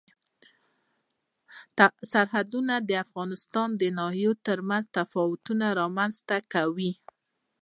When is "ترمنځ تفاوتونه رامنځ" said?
4.47-6.15